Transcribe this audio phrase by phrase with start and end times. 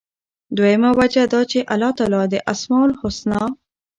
[0.57, 3.43] دویمه وجه دا چې الله تعالی د أسماء الحسنی،